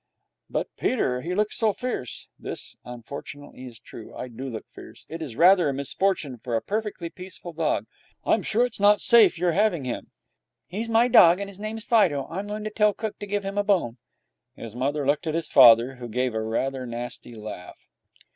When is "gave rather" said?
16.07-16.81